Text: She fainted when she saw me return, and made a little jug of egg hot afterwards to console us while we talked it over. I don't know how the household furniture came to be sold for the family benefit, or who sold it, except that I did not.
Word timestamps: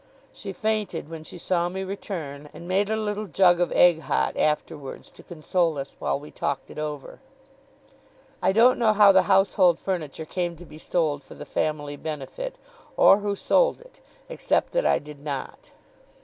She 0.33 0.51
fainted 0.51 1.09
when 1.09 1.23
she 1.23 1.37
saw 1.37 1.69
me 1.69 1.83
return, 1.83 2.49
and 2.55 2.67
made 2.67 2.89
a 2.89 2.95
little 2.97 3.27
jug 3.27 3.59
of 3.61 3.71
egg 3.71 3.99
hot 3.99 4.35
afterwards 4.35 5.11
to 5.11 5.21
console 5.21 5.77
us 5.77 5.95
while 5.99 6.19
we 6.19 6.31
talked 6.31 6.71
it 6.71 6.79
over. 6.79 7.19
I 8.41 8.51
don't 8.51 8.79
know 8.79 8.93
how 8.93 9.11
the 9.11 9.21
household 9.29 9.77
furniture 9.77 10.25
came 10.25 10.55
to 10.55 10.65
be 10.65 10.79
sold 10.79 11.21
for 11.23 11.35
the 11.35 11.45
family 11.45 11.97
benefit, 11.97 12.55
or 12.97 13.19
who 13.19 13.35
sold 13.35 13.79
it, 13.79 13.99
except 14.27 14.71
that 14.71 14.87
I 14.87 14.97
did 14.97 15.19
not. 15.19 15.69